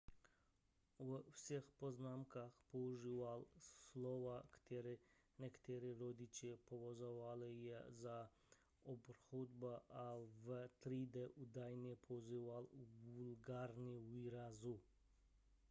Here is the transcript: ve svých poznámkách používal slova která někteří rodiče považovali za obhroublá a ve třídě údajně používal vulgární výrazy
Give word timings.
ve 1.09 1.19
svých 1.41 1.69
poznámkách 1.79 2.51
používal 2.71 3.45
slova 3.59 4.43
která 4.51 4.89
někteří 5.39 5.93
rodiče 5.93 6.57
považovali 6.65 7.71
za 7.89 8.29
obhroublá 8.83 9.81
a 9.89 10.15
ve 10.43 10.69
třídě 10.79 11.29
údajně 11.35 11.95
používal 11.95 12.65
vulgární 13.13 13.99
výrazy 13.99 14.79